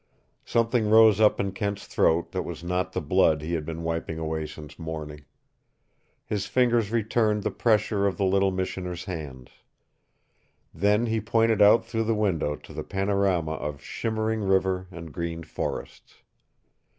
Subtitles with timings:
[0.45, 4.17] Something rose up in Kent's throat that was not the blood he had been wiping
[4.17, 5.25] away since morning.
[6.25, 9.51] His fingers returned the pressure of the little missioner's hands.
[10.73, 15.43] Then he pointed out through the window to the panorama of shimmering river and green
[15.43, 16.23] forests.